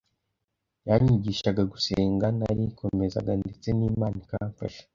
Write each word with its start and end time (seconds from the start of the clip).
yanyigishaga 0.87 1.61
gusenga 1.73 2.25
narikomezaga 2.39 3.31
ndetse 3.41 3.67
n’Imana 3.77 4.15
ikamfasha 4.23 4.83